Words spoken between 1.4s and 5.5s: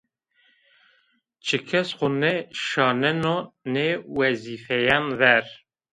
Çi kes xo nêşaneno nê wezîfeyan ver